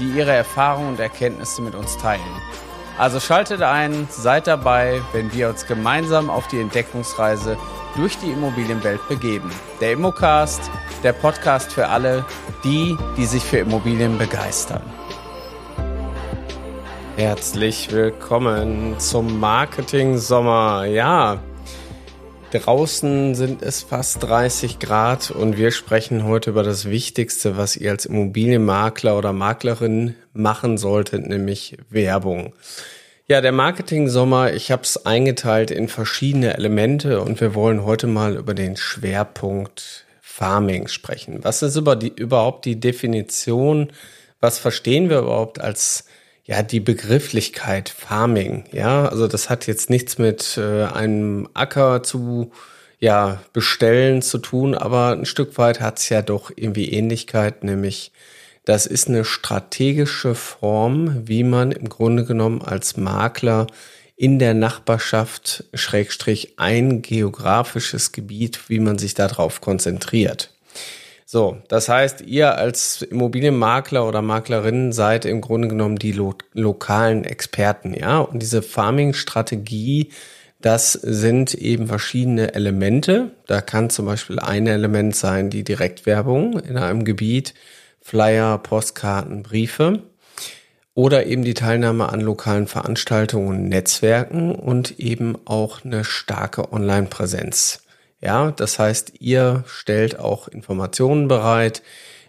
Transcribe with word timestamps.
die 0.00 0.08
ihre 0.08 0.32
Erfahrungen 0.32 0.88
und 0.88 1.00
Erkenntnisse 1.00 1.62
mit 1.62 1.74
uns 1.74 1.96
teilen. 1.98 2.20
Also 2.98 3.20
schaltet 3.20 3.62
ein, 3.62 4.08
seid 4.10 4.46
dabei, 4.46 5.00
wenn 5.12 5.32
wir 5.32 5.48
uns 5.48 5.66
gemeinsam 5.66 6.28
auf 6.28 6.48
die 6.48 6.60
Entdeckungsreise 6.60 7.56
durch 7.96 8.18
die 8.18 8.30
Immobilienwelt 8.30 9.06
begeben. 9.08 9.50
Der 9.80 9.92
Immocast, 9.92 10.70
der 11.02 11.12
Podcast 11.12 11.72
für 11.72 11.88
alle, 11.88 12.24
die, 12.64 12.96
die 13.16 13.24
sich 13.26 13.42
für 13.42 13.58
Immobilien 13.58 14.18
begeistern. 14.18 14.82
Herzlich 17.16 17.90
willkommen 17.92 18.98
zum 18.98 19.40
Marketing 19.40 20.18
Sommer. 20.18 20.84
Ja, 20.86 21.38
Draußen 22.52 23.36
sind 23.36 23.62
es 23.62 23.82
fast 23.82 24.24
30 24.24 24.80
Grad 24.80 25.30
und 25.30 25.56
wir 25.56 25.70
sprechen 25.70 26.24
heute 26.24 26.50
über 26.50 26.64
das 26.64 26.90
Wichtigste, 26.90 27.56
was 27.56 27.76
ihr 27.76 27.92
als 27.92 28.06
Immobilienmakler 28.06 29.16
oder 29.16 29.32
Maklerin 29.32 30.16
machen 30.32 30.76
solltet, 30.76 31.28
nämlich 31.28 31.76
Werbung. 31.90 32.52
Ja, 33.28 33.40
der 33.40 33.52
Marketing-Sommer, 33.52 34.52
ich 34.52 34.72
habe 34.72 34.82
es 34.82 35.06
eingeteilt 35.06 35.70
in 35.70 35.86
verschiedene 35.86 36.54
Elemente 36.54 37.20
und 37.20 37.40
wir 37.40 37.54
wollen 37.54 37.84
heute 37.84 38.08
mal 38.08 38.34
über 38.34 38.54
den 38.54 38.76
Schwerpunkt 38.76 40.04
Farming 40.20 40.88
sprechen. 40.88 41.44
Was 41.44 41.62
ist 41.62 41.76
über 41.76 41.94
die, 41.94 42.12
überhaupt 42.12 42.64
die 42.64 42.80
Definition? 42.80 43.92
Was 44.40 44.58
verstehen 44.58 45.08
wir 45.08 45.20
überhaupt 45.20 45.60
als 45.60 46.06
ja, 46.50 46.64
die 46.64 46.80
Begrifflichkeit 46.80 47.88
Farming, 47.88 48.64
ja, 48.72 49.06
also 49.06 49.28
das 49.28 49.48
hat 49.48 49.68
jetzt 49.68 49.88
nichts 49.88 50.18
mit 50.18 50.58
äh, 50.58 50.82
einem 50.86 51.48
Acker 51.54 52.02
zu 52.02 52.50
ja, 52.98 53.40
bestellen 53.52 54.20
zu 54.20 54.38
tun, 54.38 54.74
aber 54.74 55.12
ein 55.12 55.26
Stück 55.26 55.58
weit 55.58 55.80
hat 55.80 56.00
es 56.00 56.08
ja 56.08 56.22
doch 56.22 56.50
irgendwie 56.54 56.90
Ähnlichkeit, 56.90 57.62
nämlich 57.62 58.10
das 58.64 58.86
ist 58.86 59.06
eine 59.06 59.24
strategische 59.24 60.34
Form, 60.34 61.22
wie 61.28 61.44
man 61.44 61.70
im 61.70 61.88
Grunde 61.88 62.24
genommen 62.24 62.62
als 62.62 62.96
Makler 62.96 63.68
in 64.16 64.40
der 64.40 64.54
Nachbarschaft, 64.54 65.64
Schrägstrich, 65.72 66.54
ein 66.58 67.00
geografisches 67.00 68.10
Gebiet, 68.10 68.68
wie 68.68 68.80
man 68.80 68.98
sich 68.98 69.14
darauf 69.14 69.60
konzentriert. 69.60 70.50
So, 71.32 71.58
das 71.68 71.88
heißt, 71.88 72.22
ihr 72.22 72.58
als 72.58 73.02
Immobilienmakler 73.02 74.04
oder 74.04 74.20
Maklerin 74.20 74.90
seid 74.90 75.24
im 75.24 75.40
Grunde 75.40 75.68
genommen 75.68 75.94
die 75.94 76.10
lo 76.10 76.34
lokalen 76.54 77.22
Experten, 77.22 77.94
ja. 77.94 78.18
Und 78.18 78.42
diese 78.42 78.62
Farming-Strategie, 78.62 80.10
das 80.60 80.92
sind 80.94 81.54
eben 81.54 81.86
verschiedene 81.86 82.54
Elemente. 82.54 83.30
Da 83.46 83.60
kann 83.60 83.90
zum 83.90 84.06
Beispiel 84.06 84.40
ein 84.40 84.66
Element 84.66 85.14
sein, 85.14 85.50
die 85.50 85.62
Direktwerbung 85.62 86.58
in 86.58 86.76
einem 86.76 87.04
Gebiet, 87.04 87.54
Flyer, 88.00 88.58
Postkarten, 88.58 89.44
Briefe 89.44 90.02
oder 90.94 91.26
eben 91.26 91.44
die 91.44 91.54
Teilnahme 91.54 92.08
an 92.08 92.20
lokalen 92.22 92.66
Veranstaltungen 92.66 93.68
Netzwerken 93.68 94.52
und 94.52 94.98
eben 94.98 95.36
auch 95.44 95.84
eine 95.84 96.02
starke 96.02 96.72
Online-Präsenz. 96.72 97.84
Ja, 98.20 98.50
das 98.50 98.78
heißt, 98.78 99.14
ihr 99.20 99.64
stellt 99.66 100.18
auch 100.18 100.48
Informationen 100.48 101.28
bereit 101.28 101.82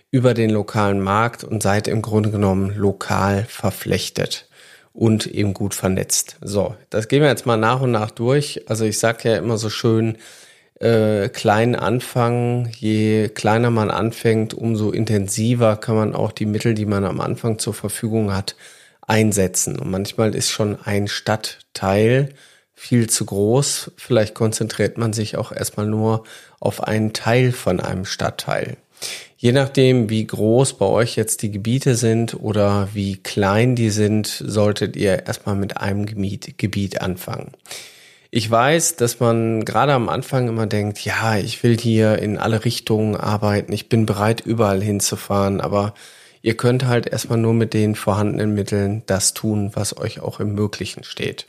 über 0.09 0.33
den 0.33 0.49
lokalen 0.49 0.99
Markt 0.99 1.43
und 1.43 1.63
seid 1.63 1.87
im 1.87 2.01
Grunde 2.01 2.31
genommen 2.31 2.73
lokal 2.75 3.45
verflechtet 3.47 4.47
und 4.93 5.25
eben 5.27 5.53
gut 5.53 5.73
vernetzt. 5.73 6.37
So, 6.41 6.75
das 6.89 7.07
gehen 7.07 7.21
wir 7.21 7.29
jetzt 7.29 7.45
mal 7.45 7.57
nach 7.57 7.81
und 7.81 7.91
nach 7.91 8.11
durch. 8.11 8.69
Also 8.69 8.85
ich 8.85 8.99
sage 8.99 9.29
ja 9.29 9.37
immer 9.37 9.57
so 9.57 9.69
schön, 9.69 10.17
äh, 10.79 11.29
klein 11.29 11.75
anfangen. 11.75 12.71
Je 12.77 13.29
kleiner 13.29 13.69
man 13.69 13.91
anfängt, 13.91 14.53
umso 14.53 14.91
intensiver 14.91 15.77
kann 15.77 15.95
man 15.95 16.15
auch 16.15 16.31
die 16.31 16.45
Mittel, 16.45 16.73
die 16.73 16.85
man 16.85 17.05
am 17.05 17.21
Anfang 17.21 17.59
zur 17.59 17.73
Verfügung 17.73 18.33
hat, 18.33 18.55
einsetzen. 19.01 19.79
Und 19.79 19.91
manchmal 19.91 20.35
ist 20.35 20.49
schon 20.49 20.77
ein 20.83 21.07
Stadtteil 21.07 22.29
viel 22.81 23.07
zu 23.07 23.25
groß. 23.25 23.91
Vielleicht 23.95 24.33
konzentriert 24.33 24.97
man 24.97 25.13
sich 25.13 25.37
auch 25.37 25.51
erstmal 25.51 25.85
nur 25.85 26.23
auf 26.59 26.83
einen 26.83 27.13
Teil 27.13 27.51
von 27.51 27.79
einem 27.79 28.05
Stadtteil. 28.05 28.75
Je 29.37 29.51
nachdem, 29.51 30.09
wie 30.09 30.25
groß 30.25 30.79
bei 30.79 30.87
euch 30.87 31.15
jetzt 31.15 31.43
die 31.43 31.51
Gebiete 31.51 31.93
sind 31.93 32.33
oder 32.33 32.89
wie 32.93 33.17
klein 33.17 33.75
die 33.75 33.91
sind, 33.91 34.25
solltet 34.27 34.95
ihr 34.95 35.27
erstmal 35.27 35.55
mit 35.55 35.77
einem 35.77 36.07
Gebiet, 36.07 37.01
anfangen. 37.01 37.51
Ich 38.31 38.49
weiß, 38.49 38.95
dass 38.95 39.19
man 39.19 39.63
gerade 39.63 39.93
am 39.93 40.09
Anfang 40.09 40.47
immer 40.47 40.65
denkt, 40.65 41.05
ja, 41.05 41.37
ich 41.37 41.61
will 41.61 41.77
hier 41.77 42.17
in 42.17 42.39
alle 42.39 42.65
Richtungen 42.65 43.15
arbeiten, 43.15 43.73
ich 43.73 43.89
bin 43.89 44.07
bereit, 44.07 44.41
überall 44.41 44.81
hinzufahren, 44.81 45.61
aber 45.61 45.93
ihr 46.41 46.57
könnt 46.57 46.85
halt 46.87 47.05
erstmal 47.05 47.37
nur 47.37 47.53
mit 47.53 47.75
den 47.75 47.93
vorhandenen 47.93 48.55
Mitteln 48.55 49.03
das 49.05 49.35
tun, 49.35 49.69
was 49.75 49.95
euch 49.97 50.19
auch 50.19 50.39
im 50.39 50.55
Möglichen 50.55 51.03
steht. 51.03 51.45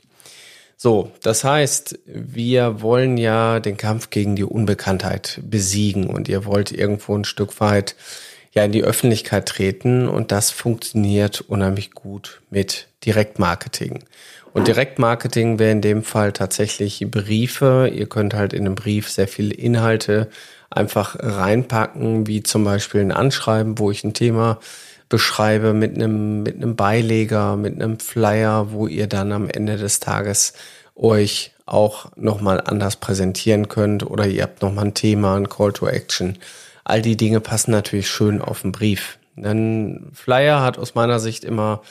So, 0.85 1.13
das 1.23 1.45
heißt, 1.45 2.01
wir 2.07 2.83
wollen 2.83 3.17
ja 3.17 3.61
den 3.61 3.77
Kampf 3.77 4.11
gegen 4.11 4.35
die 4.35 4.43
Unbekanntheit 4.43 5.41
besiegen 5.49 6.09
und 6.09 6.29
ihr 6.29 6.45
wollt 6.45 6.73
irgendwo 6.73 7.17
ein 7.17 7.25
Stück 7.25 7.61
weit 7.61 7.95
ja 8.51 8.65
in 8.65 8.73
die 8.73 8.83
Öffentlichkeit 8.83 9.47
treten 9.47 10.09
und 10.09 10.33
das 10.33 10.51
funktioniert 10.51 11.41
unheimlich 11.43 11.93
gut 11.93 12.43
mit 12.51 12.89
Direktmarketing. 13.05 14.03
Und 14.55 14.67
Direktmarketing 14.67 15.61
wäre 15.61 15.71
in 15.71 15.83
dem 15.83 16.03
Fall 16.03 16.33
tatsächlich 16.33 17.07
Briefe. 17.09 17.89
Ihr 17.95 18.09
könnt 18.09 18.35
halt 18.35 18.53
in 18.53 18.67
einem 18.67 18.75
Brief 18.75 19.09
sehr 19.09 19.29
viele 19.29 19.55
Inhalte 19.55 20.31
einfach 20.73 21.17
reinpacken, 21.19 22.27
wie 22.27 22.43
zum 22.43 22.65
Beispiel 22.65 23.01
ein 23.01 23.13
Anschreiben, 23.13 23.79
wo 23.79 23.91
ich 23.91 24.05
ein 24.05 24.15
Thema 24.15 24.59
beschreibe 25.09 25.75
mit 25.75 25.95
einem, 25.95 26.43
mit 26.43 26.57
einem 26.57 26.75
Beileger, 26.75 27.57
mit 27.57 27.75
einem 27.75 28.01
Flyer, 28.01 28.73
wo 28.73 28.87
ihr 28.87 29.07
dann 29.07 29.33
am 29.33 29.51
Ende 29.51 29.77
des 29.77 30.01
Tages 30.01 30.55
euch 30.95 31.53
auch 31.67 32.07
nochmal 32.17 32.61
anders 32.61 32.97
präsentieren 32.97 33.69
könnt 33.69 34.05
oder 34.05 34.27
ihr 34.27 34.43
habt 34.43 34.63
nochmal 34.63 34.87
ein 34.87 34.95
Thema, 34.95 35.37
ein 35.37 35.49
Call 35.49 35.73
to 35.73 35.87
Action. 35.87 36.39
All 36.85 37.03
die 37.03 37.17
Dinge 37.17 37.41
passen 37.41 37.71
natürlich 37.71 38.09
schön 38.09 38.41
auf 38.41 38.63
den 38.63 38.73
Brief. 38.73 39.19
Ein 39.37 40.11
Flyer 40.13 40.63
hat 40.63 40.79
aus 40.79 40.95
meiner 40.95 41.21
Sicht 41.21 41.45
immer 41.45 41.83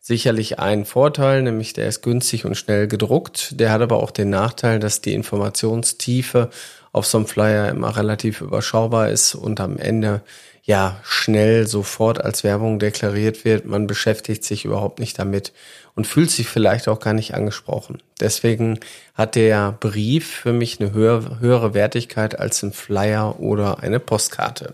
sicherlich 0.00 0.58
einen 0.60 0.84
Vorteil, 0.84 1.42
nämlich 1.42 1.72
der 1.72 1.88
ist 1.88 2.02
günstig 2.02 2.44
und 2.44 2.56
schnell 2.56 2.86
gedruckt. 2.86 3.58
Der 3.58 3.72
hat 3.72 3.82
aber 3.82 3.96
auch 3.96 4.12
den 4.12 4.30
Nachteil, 4.30 4.78
dass 4.78 5.00
die 5.00 5.14
Informationstiefe 5.14 6.50
auf 6.96 7.06
so 7.06 7.18
einem 7.18 7.26
Flyer 7.26 7.68
immer 7.68 7.94
relativ 7.94 8.40
überschaubar 8.40 9.10
ist 9.10 9.34
und 9.34 9.60
am 9.60 9.76
Ende 9.76 10.22
ja 10.62 10.98
schnell 11.04 11.66
sofort 11.66 12.24
als 12.24 12.42
Werbung 12.42 12.78
deklariert 12.78 13.44
wird. 13.44 13.66
Man 13.66 13.86
beschäftigt 13.86 14.44
sich 14.44 14.64
überhaupt 14.64 14.98
nicht 14.98 15.18
damit 15.18 15.52
und 15.94 16.06
fühlt 16.06 16.30
sich 16.30 16.48
vielleicht 16.48 16.88
auch 16.88 16.98
gar 16.98 17.12
nicht 17.12 17.34
angesprochen. 17.34 18.02
Deswegen 18.18 18.80
hat 19.14 19.34
der 19.34 19.72
Brief 19.72 20.26
für 20.26 20.54
mich 20.54 20.80
eine 20.80 20.92
höhere, 20.94 21.74
Wertigkeit 21.74 22.38
als 22.38 22.62
ein 22.62 22.72
Flyer 22.72 23.40
oder 23.40 23.82
eine 23.82 24.00
Postkarte. 24.00 24.72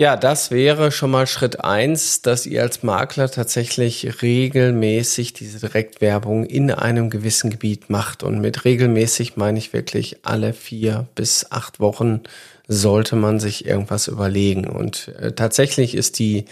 Ja, 0.00 0.16
das 0.16 0.52
wäre 0.52 0.92
schon 0.92 1.10
mal 1.10 1.26
Schritt 1.26 1.64
eins, 1.64 2.22
dass 2.22 2.46
ihr 2.46 2.62
als 2.62 2.84
Makler 2.84 3.28
tatsächlich 3.28 4.22
regelmäßig 4.22 5.32
diese 5.32 5.58
Direktwerbung 5.58 6.44
in 6.46 6.70
einem 6.70 7.10
gewissen 7.10 7.50
Gebiet 7.50 7.90
macht. 7.90 8.22
Und 8.22 8.40
mit 8.40 8.64
regelmäßig 8.64 9.36
meine 9.36 9.58
ich 9.58 9.72
wirklich 9.72 10.18
alle 10.22 10.52
vier 10.52 11.08
bis 11.16 11.50
acht 11.50 11.80
Wochen 11.80 12.20
sollte 12.68 13.16
man 13.16 13.40
sich 13.40 13.66
irgendwas 13.66 14.06
überlegen. 14.06 14.68
Und 14.68 15.08
äh, 15.18 15.32
tatsächlich 15.32 15.96
ist 15.96 16.20
die, 16.20 16.44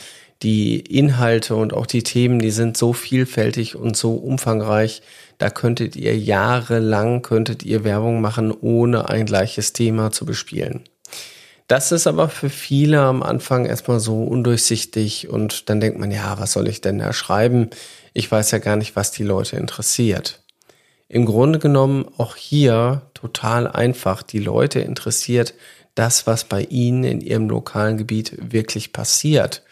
die 0.43 0.81
Inhalte 0.81 1.55
und 1.55 1.73
auch 1.73 1.87
die 1.87 2.03
Themen, 2.03 2.41
die 2.41 2.51
sind 2.51 2.77
so 2.77 2.93
vielfältig 2.93 3.77
und 3.77 3.97
so 3.97 4.17
umfangreich. 4.17 5.03
Da 5.39 5.51
könntet 5.51 5.95
ihr 5.95 6.19
jahrelang, 6.19 7.23
könntet 7.23 7.63
ihr 7.63 7.85
Werbung 7.85 8.21
machen, 8.21 8.51
ohne 8.51 9.09
ein 9.09 9.25
gleiches 9.25 9.73
Thema 9.73 10.11
zu 10.11 10.27
bespielen. 10.27 10.83
Das 11.67 11.91
ist 11.91 12.07
aber 12.07 12.29
für 12.29 12.49
viele 12.49 13.01
am 13.01 13.23
Anfang 13.25 13.67
erstmal 13.67 13.99
so 13.99 14.23
undurchsichtig 14.23 15.29
und 15.29 15.69
dann 15.69 15.81
denkt 15.81 15.99
man, 15.99 16.13
ja, 16.13 16.39
was 16.39 16.53
soll 16.53 16.69
ich 16.69 16.81
denn 16.81 16.99
da 16.99 17.13
schreiben? 17.13 17.71
Ich 18.15 18.31
weiß 18.31 18.53
ja 18.53 18.59
gar 18.59 18.77
nicht, 18.77 18.95
was 18.95 19.11
die 19.11 19.25
Leute 19.25 19.57
interessiert. 19.57 20.43
Im 21.09 21.25
Grunde 21.25 21.59
genommen 21.59 22.07
auch 22.19 22.37
hier 22.37 23.03
total 23.15 23.69
einfach. 23.69 24.23
Die 24.23 24.39
Leute 24.39 24.81
interessiert 24.81 25.55
das, 25.95 26.27
was 26.27 26.45
bei 26.45 26.63
ihnen 26.63 27.05
in 27.05 27.21
ihrem 27.21 27.49
lokalen 27.49 27.97
Gebiet 27.97 28.37
wirklich 28.53 28.93
passiert. 28.93 29.63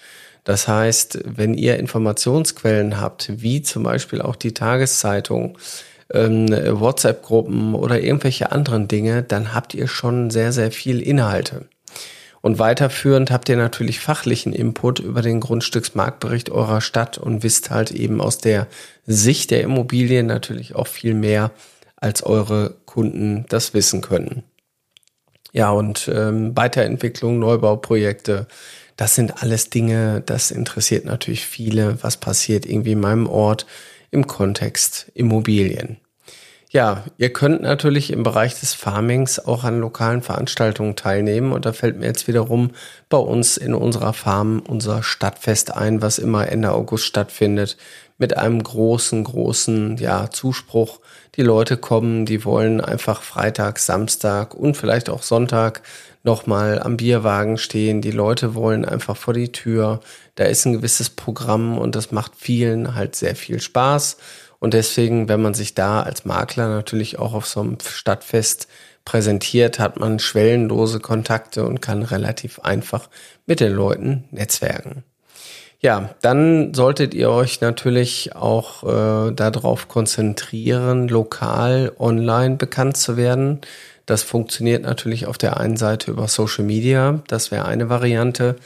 Das 0.43 0.69
heißt, 0.69 1.21
wenn 1.25 1.55
ihr 1.55 1.79
Informationsquellen 1.79 3.01
habt, 3.01 3.31
wie 3.41 3.63
zum 3.63 3.85
Beispiel 3.85 4.21
auch 4.21 4.37
die 4.37 4.53
Tageszeitung, 4.53 5.59
ähm, 6.13 6.49
WhatsApp-Gruppen 6.49 7.75
oder 7.75 8.01
irgendwelche 8.01 8.53
anderen 8.53 8.89
Dinge, 8.89 9.23
dann 9.23 9.55
habt 9.55 9.75
ihr 9.75 9.89
schon 9.89 10.31
sehr, 10.31 10.53
sehr 10.53 10.71
viel 10.71 11.01
Inhalte. 11.01 11.67
Und 12.45 12.59
weiterführend 12.59 13.31
habt 13.31 13.49
ihr 13.49 13.57
natürlich 13.57 14.01
fachlichen 14.01 14.53
Input 14.53 14.99
über 14.99 15.23
den 15.23 15.41
Grundstücksmarktbericht 15.41 16.51
eurer 16.51 16.83
Stadt 16.83 17.17
und 17.17 17.43
wisst 17.43 17.71
halt 17.71 17.91
eben 17.91 18.21
aus 18.21 18.37
der 18.37 18.67
Sicht 19.07 19.51
der 19.51 19.63
Immobilien 19.63 20.27
natürlich 20.27 20.75
auch 20.75 20.87
viel 20.87 21.15
mehr, 21.15 21.53
als 21.97 22.23
eure 22.23 22.75
Kunden 22.85 23.47
das 23.49 23.73
wissen 23.73 24.03
können. 24.03 24.43
Ja, 25.55 25.71
und 25.71 26.11
ähm, 26.15 26.55
Weiterentwicklung, 26.55 27.39
Neubauprojekte, 27.39 28.47
das 28.99 29.15
sind 29.15 29.43
alles 29.43 29.71
Dinge, 29.71 30.23
das 30.27 30.51
interessiert 30.51 31.07
natürlich 31.07 31.47
viele, 31.47 32.03
was 32.03 32.19
passiert 32.19 32.67
irgendwie 32.67 32.93
in 32.93 33.01
meinem 33.01 33.27
Ort 33.27 33.65
im 34.11 34.27
Kontext 34.27 35.11
Immobilien. 35.15 35.97
Ja, 36.75 37.05
ihr 37.19 37.33
könnt 37.33 37.63
natürlich 37.63 38.11
im 38.11 38.25
Bereich 38.25 38.59
des 38.59 38.75
Farmings 38.75 39.39
auch 39.39 39.63
an 39.63 39.79
lokalen 39.79 40.23
Veranstaltungen 40.23 40.97
teilnehmen 40.97 41.53
und 41.53 41.67
da 41.67 41.73
fällt 41.73 42.01
mir 42.01 42.07
jetzt 42.07 42.27
wiederum 42.27 42.73
bei 43.09 43.17
uns 43.17 43.57
in 43.57 43.75
unserer 43.75 44.13
Farm 44.13 44.61
unser 44.67 45.05
Stadtfest 45.05 45.73
ein, 45.73 46.03
was 46.03 46.19
immer 46.19 46.49
Ende 46.49 46.73
August 46.73 47.05
stattfindet, 47.05 47.77
mit 48.19 48.37
einem 48.37 48.61
großen, 48.61 49.23
großen, 49.23 49.99
ja, 49.99 50.31
Zuspruch. 50.31 50.99
Die 51.37 51.43
Leute 51.43 51.77
kommen, 51.77 52.27
die 52.27 52.45
wollen 52.45 52.81
einfach 52.81 53.23
Freitag, 53.23 53.79
Samstag 53.79 54.53
und 54.53 54.77
vielleicht 54.77 55.09
auch 55.11 55.23
Sonntag 55.23 55.83
nochmal 56.25 56.83
am 56.83 56.97
Bierwagen 56.97 57.57
stehen. 57.57 58.01
Die 58.01 58.11
Leute 58.11 58.57
wollen 58.57 58.85
einfach 58.85 59.17
vor 59.17 59.35
die 59.35 59.53
Tür. 59.53 60.01
Da 60.35 60.43
ist 60.45 60.65
ein 60.65 60.73
gewisses 60.73 61.09
Programm 61.09 61.79
und 61.79 61.95
das 61.95 62.11
macht 62.11 62.33
vielen 62.37 62.97
halt 62.97 63.15
sehr 63.15 63.37
viel 63.37 63.61
Spaß. 63.61 64.17
Und 64.65 64.73
deswegen, 64.73 65.29
wenn 65.29 65.43
man 65.43 65.53
sich 65.53 65.75
da 65.75 66.01
als 66.01 66.25
Makler 66.25 66.71
natürlich 66.71 67.19
auch 67.19 67.35
auf 67.35 67.45
so 67.45 67.61
einem 67.61 67.77
Stadtfest 67.87 68.67
präsentiert, 69.05 69.79
hat 69.79 70.01
man 70.01 70.19
schwellenlose 70.19 71.01
Kontakte 71.01 71.67
und 71.67 71.83
kann 71.83 72.03
relativ 72.03 72.61
einfach 72.61 73.11
mit 73.45 73.61
den 73.61 73.75
Leuten 73.75 74.25
netzwerken. 74.31 75.05
Ja, 75.81 76.15
dann 76.23 76.73
solltet 76.73 77.13
ihr 77.13 77.29
euch 77.29 77.61
natürlich 77.61 78.37
auch 78.37 78.85
äh, 78.85 79.33
darauf 79.33 79.89
konzentrieren, 79.89 81.09
lokal 81.09 81.93
online 81.99 82.57
bekannt 82.57 82.97
zu 82.97 83.19
werden. 83.19 83.61
Das 84.07 84.23
funktioniert 84.23 84.83
natürlich 84.83 85.27
auf 85.27 85.37
der 85.37 85.61
einen 85.61 85.77
Seite 85.77 86.11
über 86.11 86.27
Social 86.27 86.65
Media, 86.65 87.21
das 87.29 87.51
wäre 87.51 87.67
eine 87.67 87.91
Variante. 87.91 88.57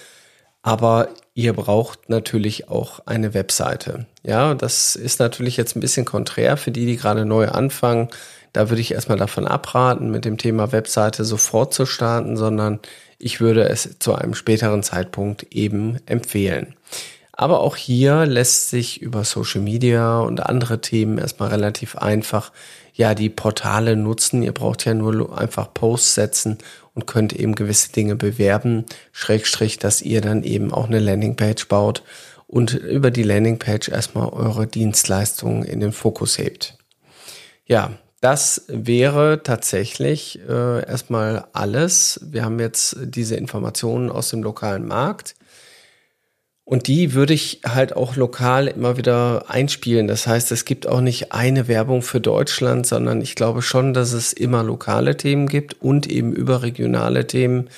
Aber 0.69 1.09
ihr 1.33 1.55
braucht 1.55 2.11
natürlich 2.11 2.69
auch 2.69 3.01
eine 3.07 3.33
Webseite. 3.33 4.05
Ja, 4.23 4.55
das 4.55 4.97
ist 4.97 5.19
natürlich 5.19 5.57
jetzt 5.57 5.75
ein 5.75 5.81
bisschen 5.81 6.05
konträr 6.05 6.59
für 6.59 6.71
die, 6.71 6.85
die 6.85 6.99
gerade 6.99 7.25
neu 7.25 7.49
anfangen. 7.49 8.11
Da 8.53 8.69
würde 8.69 8.83
ich 8.83 8.93
erstmal 8.93 9.17
davon 9.17 9.47
abraten, 9.47 10.11
mit 10.11 10.27
dem 10.27 10.37
Thema 10.37 10.71
Webseite 10.71 11.25
sofort 11.25 11.73
zu 11.73 11.87
starten, 11.87 12.37
sondern 12.37 12.81
ich 13.19 13.41
würde 13.41 13.67
es 13.67 13.99
zu 13.99 14.15
einem 14.15 14.35
späteren 14.35 14.83
Zeitpunkt 14.83 15.55
eben 15.55 16.01
empfehlen. 16.05 16.75
Aber 17.33 17.61
auch 17.61 17.77
hier 17.77 18.27
lässt 18.27 18.69
sich 18.69 19.01
über 19.01 19.25
Social 19.25 19.63
Media 19.63 20.21
und 20.21 20.45
andere 20.45 20.83
Themen 20.83 21.17
erstmal 21.17 21.49
relativ 21.49 21.97
einfach 21.97 22.53
ja 22.99 23.15
die 23.15 23.31
Portale 23.31 23.97
nutzen. 23.97 24.43
Ihr 24.43 24.53
braucht 24.53 24.85
ja 24.85 24.93
nur 24.93 25.39
einfach 25.39 25.73
Posts 25.73 26.15
setzen 26.15 26.59
und 26.95 27.07
könnt 27.07 27.33
eben 27.33 27.55
gewisse 27.55 27.93
Dinge 27.93 28.17
bewerben, 28.17 28.85
Schrägstrich, 29.13 29.79
dass 29.79 30.03
ihr 30.03 30.21
dann 30.21 30.43
eben 30.43 30.75
auch 30.75 30.89
eine 30.89 30.99
Landingpage 30.99 31.69
baut 31.69 32.03
und 32.49 32.75
über 32.75 33.11
die 33.11 33.23
Landingpage 33.23 33.89
erstmal 33.89 34.29
eure 34.29 34.67
Dienstleistungen 34.67 35.63
in 35.63 35.81
den 35.81 35.93
Fokus 35.93 36.39
hebt. 36.39 36.77
Ja, 37.67 37.93
das 38.21 38.65
wäre 38.67 39.45
tatsächlich 39.45 40.41
äh, 40.49 40.85
erstmal 40.85 41.47
alles. 41.53 42.19
Wir 42.25 42.45
haben 42.45 42.59
jetzt 42.59 42.97
diese 43.01 43.37
Informationen 43.37 44.11
aus 44.11 44.31
dem 44.31 44.43
lokalen 44.43 44.89
Markt. 44.89 45.37
Und 46.69 46.87
die 46.87 47.15
würde 47.15 47.33
ich 47.33 47.63
halt 47.67 47.97
auch 47.97 48.17
lokal 48.17 48.67
immer 48.67 48.99
wieder 48.99 49.47
einspielen. 49.49 50.07
Das 50.07 50.27
heißt, 50.27 50.53
es 50.53 50.67
gibt 50.67 50.87
auch 50.87 51.01
nicht 51.01 51.33
eine 51.33 51.67
Werbung 51.67 52.03
für 52.03 52.21
Deutschland, 52.21 52.87
sondern 52.87 53.23
ich 53.23 53.37
glaube 53.37 53.63
schon, 53.63 53.95
dass 53.95 54.13
es 54.13 54.35
immer 54.35 54.63
lokale 54.63 55.17
Themen 55.17 55.47
gibt 55.47 55.81
und 55.81 56.07
eben 56.07 56.35
überregionale 56.35 57.27
Themen, 57.27 57.71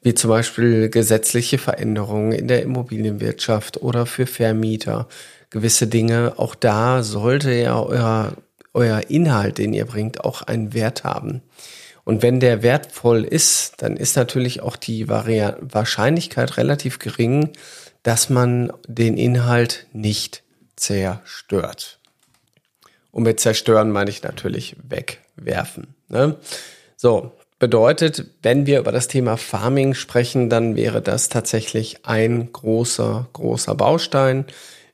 wie 0.00 0.14
zum 0.14 0.30
Beispiel 0.30 0.88
gesetzliche 0.88 1.58
Veränderungen 1.58 2.32
in 2.32 2.48
der 2.48 2.62
Immobilienwirtschaft 2.62 3.82
oder 3.82 4.06
für 4.06 4.24
Vermieter. 4.24 5.08
Gewisse 5.50 5.86
Dinge, 5.86 6.32
auch 6.38 6.54
da 6.54 7.02
sollte 7.02 7.52
ja 7.52 7.78
euer, 7.78 8.32
euer 8.72 9.02
Inhalt, 9.10 9.58
den 9.58 9.74
ihr 9.74 9.84
bringt, 9.84 10.24
auch 10.24 10.40
einen 10.40 10.72
Wert 10.72 11.04
haben. 11.04 11.42
Und 12.08 12.22
wenn 12.22 12.40
der 12.40 12.62
wertvoll 12.62 13.22
ist, 13.22 13.82
dann 13.82 13.98
ist 13.98 14.16
natürlich 14.16 14.62
auch 14.62 14.76
die 14.76 15.10
Vari 15.10 15.46
Wahrscheinlichkeit 15.60 16.56
relativ 16.56 16.98
gering, 16.98 17.50
dass 18.02 18.30
man 18.30 18.72
den 18.86 19.18
Inhalt 19.18 19.86
nicht 19.92 20.42
zerstört. 20.74 21.98
Und 23.10 23.24
mit 23.24 23.40
zerstören 23.40 23.90
meine 23.90 24.08
ich 24.08 24.22
natürlich 24.22 24.74
wegwerfen. 24.82 25.88
Ne? 26.08 26.36
So, 26.96 27.32
bedeutet, 27.58 28.24
wenn 28.40 28.64
wir 28.64 28.78
über 28.78 28.90
das 28.92 29.08
Thema 29.08 29.36
Farming 29.36 29.92
sprechen, 29.92 30.48
dann 30.48 30.76
wäre 30.76 31.02
das 31.02 31.28
tatsächlich 31.28 32.06
ein 32.06 32.50
großer, 32.50 33.28
großer 33.34 33.74
Baustein. 33.74 34.46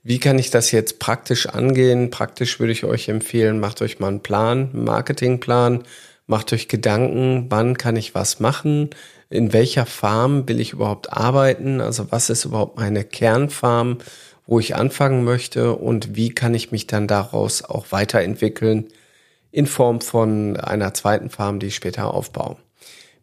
Wie 0.02 0.18
kann 0.18 0.40
ich 0.40 0.50
das 0.50 0.72
jetzt 0.72 0.98
praktisch 0.98 1.46
angehen? 1.46 2.10
Praktisch 2.10 2.58
würde 2.58 2.72
ich 2.72 2.82
euch 2.82 3.08
empfehlen, 3.08 3.60
macht 3.60 3.82
euch 3.82 4.00
mal 4.00 4.08
einen 4.08 4.24
Plan, 4.24 4.70
einen 4.72 4.82
Marketingplan, 4.82 5.84
macht 6.26 6.52
euch 6.52 6.68
Gedanken, 6.68 7.46
wann 7.50 7.76
kann 7.76 7.96
ich 7.96 8.14
was 8.14 8.40
machen, 8.40 8.90
in 9.30 9.52
welcher 9.52 9.86
Farm 9.86 10.48
will 10.48 10.60
ich 10.60 10.72
überhaupt 10.72 11.12
arbeiten, 11.12 11.80
also 11.80 12.10
was 12.10 12.30
ist 12.30 12.44
überhaupt 12.44 12.78
meine 12.78 13.04
Kernfarm, 13.04 13.98
wo 14.46 14.60
ich 14.60 14.76
anfangen 14.76 15.24
möchte? 15.24 15.74
Und 15.74 16.16
wie 16.16 16.30
kann 16.30 16.54
ich 16.54 16.70
mich 16.70 16.86
dann 16.86 17.06
daraus 17.06 17.64
auch 17.64 17.86
weiterentwickeln 17.90 18.88
in 19.54 19.66
Form 19.66 20.00
von 20.00 20.56
einer 20.56 20.94
zweiten 20.94 21.30
Farm, 21.30 21.60
die 21.60 21.68
ich 21.68 21.76
später 21.76 22.12
aufbaue. 22.12 22.56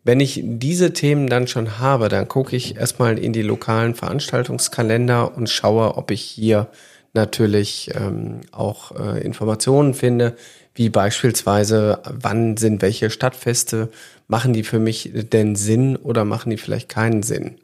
Wenn 0.04 0.22
ich 0.22 0.42
diese 0.44 0.94
Themen 0.94 1.28
dann 1.28 1.46
schon 1.46 1.78
habe, 1.78 2.08
dann 2.08 2.28
gucke 2.28 2.56
ich 2.56 2.78
erstmal 2.78 3.20
in 3.20 3.34
die 3.34 3.42
lokalen 3.42 3.96
Veranstaltungskalender 3.96 5.36
und 5.36 5.50
schaue, 5.50 5.98
ob 5.98 6.10
ich 6.10 6.22
hier 6.22 6.70
natürlich 7.14 7.92
ähm, 7.94 8.42
auch 8.52 8.92
äh, 8.92 9.22
Informationen 9.22 9.94
finde, 9.94 10.36
wie 10.74 10.90
beispielsweise, 10.90 12.00
wann 12.06 12.58
sind 12.58 12.82
welche 12.82 13.10
Stadtfeste, 13.10 13.90
machen 14.28 14.54
die 14.54 14.64
für 14.64 14.80
mich 14.80 15.12
denn 15.14 15.56
Sinn 15.56 15.98
oder 15.98 16.24
machen 16.24 16.50
die 16.50 16.58
vielleicht 16.58 16.90
keinen 16.90 17.24
Sinn? 17.24 17.58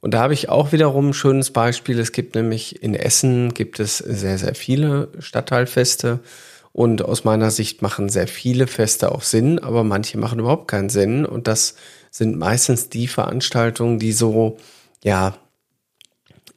Und 0.00 0.14
da 0.14 0.20
habe 0.20 0.34
ich 0.34 0.48
auch 0.48 0.72
wiederum 0.72 1.10
ein 1.10 1.14
schönes 1.14 1.50
Beispiel. 1.50 1.98
Es 1.98 2.12
gibt 2.12 2.34
nämlich 2.34 2.82
in 2.82 2.94
Essen 2.94 3.54
gibt 3.54 3.80
es 3.80 3.98
sehr, 3.98 4.38
sehr 4.38 4.54
viele 4.54 5.08
Stadtteilfeste. 5.18 6.20
Und 6.72 7.02
aus 7.02 7.24
meiner 7.24 7.50
Sicht 7.50 7.82
machen 7.82 8.08
sehr 8.08 8.28
viele 8.28 8.66
Feste 8.66 9.12
auch 9.12 9.22
Sinn, 9.22 9.58
aber 9.58 9.84
manche 9.84 10.18
machen 10.18 10.38
überhaupt 10.38 10.68
keinen 10.68 10.88
Sinn. 10.88 11.26
Und 11.26 11.48
das 11.48 11.74
sind 12.10 12.38
meistens 12.38 12.88
die 12.88 13.08
Veranstaltungen, 13.08 13.98
die 13.98 14.12
so, 14.12 14.56
ja, 15.02 15.36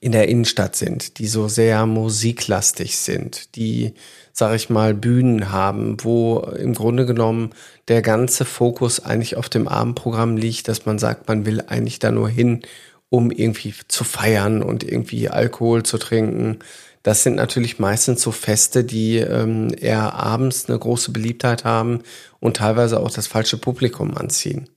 in 0.03 0.12
der 0.12 0.27
Innenstadt 0.27 0.75
sind, 0.75 1.17
die 1.17 1.27
so 1.27 1.48
sehr 1.48 1.86
musiklastig 1.86 2.98
sind, 2.98 3.55
die, 3.55 3.93
sag 4.33 4.53
ich 4.53 4.69
mal, 4.69 4.93
Bühnen 4.93 5.50
haben, 5.50 5.95
wo 6.01 6.39
im 6.39 6.74
Grunde 6.74 7.05
genommen 7.05 7.51
der 7.88 8.01
ganze 8.01 8.43
Fokus 8.43 9.00
eigentlich 9.00 9.38
auf 9.38 9.48
dem 9.48 9.69
Abendprogramm 9.69 10.36
liegt, 10.36 10.67
dass 10.67 10.86
man 10.86 11.00
sagt, 11.00 11.29
man 11.29 11.45
will 11.45 11.62
eigentlich 11.67 12.00
da 12.00 12.12
nur 12.12 12.27
hin, 12.27 12.63
um 13.07 13.31
irgendwie 13.31 13.74
zu 13.88 14.03
feiern 14.03 14.62
und 14.62 14.83
irgendwie 14.83 15.29
Alkohol 15.29 15.83
zu 15.83 15.98
trinken. 15.98 16.60
Das 17.01 17.24
sind 17.24 17.36
natürlich 17.36 17.79
meistens 17.79 18.22
so 18.22 18.31
Feste, 18.31 18.83
die 18.83 19.19
ähm, 19.19 19.74
eher 19.79 20.15
abends 20.15 20.67
eine 20.67 20.79
große 20.79 21.13
Beliebtheit 21.13 21.63
haben 21.63 22.01
und 22.41 22.57
teilweise 22.57 23.00
auch 23.00 23.12
das 23.12 23.27
falsche 23.27 23.57
Publikum 23.57 24.17
anziehen. 24.17 24.67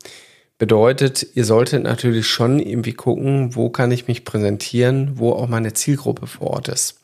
Bedeutet, 0.59 1.27
ihr 1.35 1.45
solltet 1.45 1.83
natürlich 1.83 2.27
schon 2.27 2.61
irgendwie 2.61 2.95
gucken, 2.95 3.55
wo 3.55 3.69
kann 3.69 3.91
ich 3.91 4.09
mich 4.09 4.25
präsentieren, 4.25 5.19
wo 5.19 5.33
auch 5.33 5.49
meine 5.49 5.75
Zielgruppe 5.75 6.27
vor 6.27 6.49
Ort 6.53 6.69
ist. 6.69 7.01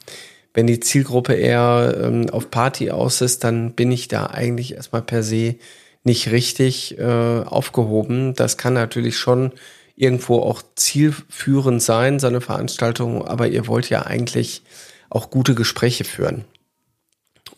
Wenn 0.54 0.66
die 0.66 0.80
Zielgruppe 0.80 1.34
eher 1.34 1.98
ähm, 2.02 2.30
auf 2.30 2.50
Party 2.50 2.90
aus 2.90 3.20
ist, 3.20 3.44
dann 3.44 3.72
bin 3.72 3.92
ich 3.92 4.08
da 4.08 4.26
eigentlich 4.26 4.74
erstmal 4.74 5.02
per 5.02 5.22
se 5.22 5.56
nicht 6.02 6.30
richtig 6.30 6.98
äh, 6.98 7.04
aufgehoben. 7.04 8.32
Das 8.34 8.56
kann 8.56 8.72
natürlich 8.72 9.18
schon 9.18 9.52
irgendwo 9.96 10.40
auch 10.40 10.62
zielführend 10.74 11.82
sein, 11.82 12.20
so 12.20 12.28
eine 12.28 12.40
Veranstaltung, 12.40 13.26
aber 13.26 13.48
ihr 13.48 13.66
wollt 13.66 13.90
ja 13.90 14.02
eigentlich 14.02 14.62
auch 15.10 15.30
gute 15.30 15.54
Gespräche 15.54 16.04
führen. 16.04 16.46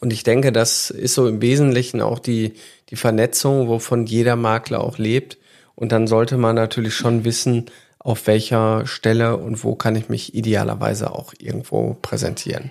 Und 0.00 0.12
ich 0.12 0.24
denke, 0.24 0.50
das 0.50 0.90
ist 0.90 1.14
so 1.14 1.28
im 1.28 1.40
Wesentlichen 1.40 2.00
auch 2.00 2.18
die, 2.18 2.54
die 2.90 2.96
Vernetzung, 2.96 3.68
wovon 3.68 4.06
jeder 4.06 4.34
Makler 4.34 4.82
auch 4.82 4.98
lebt 4.98 5.38
und 5.74 5.92
dann 5.92 6.06
sollte 6.06 6.36
man 6.36 6.56
natürlich 6.56 6.94
schon 6.94 7.24
wissen, 7.24 7.66
auf 7.98 8.26
welcher 8.26 8.86
Stelle 8.86 9.36
und 9.36 9.64
wo 9.64 9.74
kann 9.74 9.96
ich 9.96 10.08
mich 10.08 10.34
idealerweise 10.34 11.10
auch 11.12 11.32
irgendwo 11.38 11.96
präsentieren. 12.02 12.70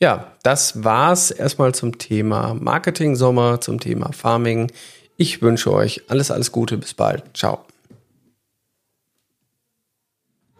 Ja, 0.00 0.32
das 0.42 0.84
war's 0.84 1.30
erstmal 1.30 1.74
zum 1.74 1.98
Thema 1.98 2.54
Marketing 2.54 3.14
Sommer, 3.14 3.60
zum 3.60 3.78
Thema 3.78 4.12
Farming. 4.12 4.72
Ich 5.16 5.42
wünsche 5.42 5.72
euch 5.72 6.02
alles, 6.08 6.30
alles 6.30 6.50
Gute. 6.50 6.76
Bis 6.76 6.94
bald. 6.94 7.22
Ciao. 7.36 7.60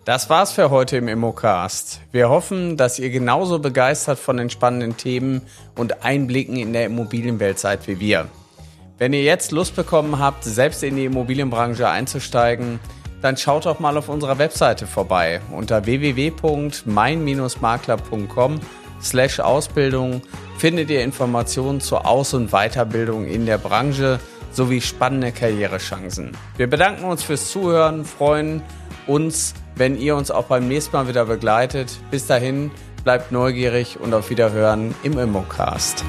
Das 0.04 0.28
war's 0.28 0.52
für 0.52 0.70
heute 0.70 0.98
im 0.98 1.08
Immocast. 1.08 2.00
Wir 2.12 2.28
hoffen, 2.28 2.76
dass 2.76 2.98
ihr 2.98 3.08
genauso 3.08 3.58
begeistert 3.58 4.18
von 4.18 4.36
den 4.36 4.50
spannenden 4.50 4.98
Themen 4.98 5.40
und 5.76 6.04
Einblicken 6.04 6.56
in 6.56 6.74
der 6.74 6.84
Immobilienwelt 6.84 7.58
seid 7.58 7.88
wie 7.88 8.00
wir. 8.00 8.28
Wenn 8.96 9.12
ihr 9.12 9.22
jetzt 9.22 9.50
Lust 9.50 9.74
bekommen 9.74 10.20
habt, 10.20 10.44
selbst 10.44 10.84
in 10.84 10.94
die 10.96 11.06
Immobilienbranche 11.06 11.88
einzusteigen, 11.88 12.78
dann 13.22 13.36
schaut 13.36 13.66
doch 13.66 13.80
mal 13.80 13.96
auf 13.96 14.08
unserer 14.08 14.38
Webseite 14.38 14.86
vorbei 14.86 15.40
unter 15.50 15.84
www.mein-makler.com 15.86 18.60
slash 19.02 19.40
Ausbildung 19.40 20.22
findet 20.58 20.90
ihr 20.90 21.02
Informationen 21.02 21.80
zur 21.80 22.06
Aus- 22.06 22.34
und 22.34 22.52
Weiterbildung 22.52 23.26
in 23.26 23.46
der 23.46 23.58
Branche 23.58 24.20
sowie 24.52 24.80
spannende 24.80 25.32
Karrierechancen. 25.32 26.36
Wir 26.56 26.70
bedanken 26.70 27.02
uns 27.04 27.24
fürs 27.24 27.50
Zuhören, 27.50 28.04
freuen 28.04 28.62
uns, 29.08 29.54
wenn 29.74 29.98
ihr 29.98 30.14
uns 30.14 30.30
auch 30.30 30.44
beim 30.44 30.68
nächsten 30.68 30.94
Mal 30.94 31.08
wieder 31.08 31.24
begleitet. 31.24 31.98
Bis 32.10 32.26
dahin, 32.26 32.70
bleibt 33.02 33.32
neugierig 33.32 33.98
und 34.00 34.14
auf 34.14 34.30
Wiederhören 34.30 34.94
im 35.02 35.18
Immocast. 35.18 36.04